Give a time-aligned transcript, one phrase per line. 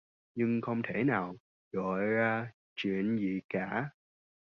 [0.35, 1.35] Nhưng không thể nào
[1.71, 3.89] gọi ra chuyện gì cả